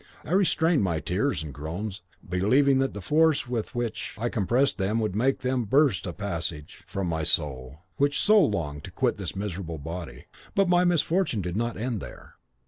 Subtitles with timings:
[0.25, 4.97] I restrained my tears and groans, believing that the force with which I compressed them
[4.99, 9.35] would make them burst a passage for my soul, which so longed to quit this
[9.35, 10.25] miserable body.
[10.55, 12.33] But my misfortune did not end here.